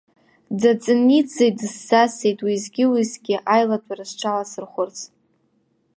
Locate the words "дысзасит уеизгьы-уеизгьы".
1.57-3.35